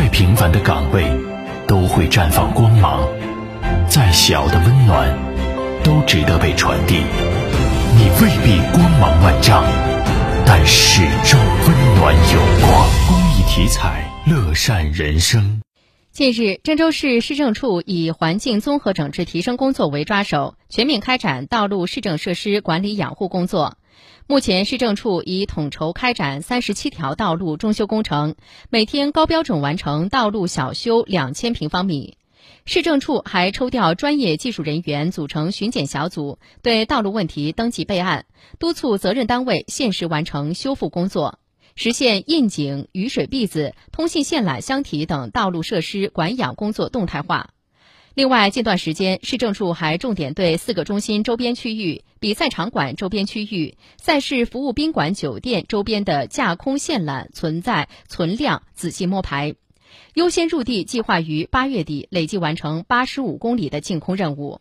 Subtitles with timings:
[0.00, 1.04] 再平凡的岗位
[1.68, 3.06] 都会绽放光芒，
[3.86, 5.14] 再小的温暖
[5.84, 7.02] 都值得被传递。
[7.98, 9.62] 你未必光芒万丈，
[10.46, 12.88] 但始终温暖有光。
[13.08, 15.60] 公益体彩，乐善人生。
[16.12, 23.76] 近日，郑州市市政处以环境综合整治提升工作为抓手，全面开展道路市政设施管理养护工作。
[24.26, 28.36] 目前，市政处已统筹开展三十七条道路中修工程，
[28.68, 32.16] 每天高标准完成道路小修两千平方米。
[32.64, 38.26] 市政处还抽调专业技术人员组成巡检小组，对道路问题登记备案，
[38.58, 41.40] 督促责任单位限时完成修复工作，
[41.74, 47.50] 实现窨井、雨水篦子、通信线缆箱体等道路设施管养工作动态化。
[48.14, 59.54] 另外，近段时间，市政处还重点对四个中心周边区域、比赛场馆周边区域、赛事服务宾馆酒店周边的架空线缆存在存量仔细摸排。
[60.12, 64.60] 优先入地计划于八月底累计完成八十五公里的净空任务。